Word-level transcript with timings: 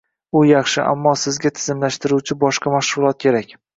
U 0.37 0.39
yaxshi, 0.51 0.79
ammo 0.93 1.13
sizga 1.25 1.51
tizimlashtiruvchi 1.57 2.39
boshqa 2.45 2.77
mahsulot 2.77 3.21
kerak. 3.27 3.55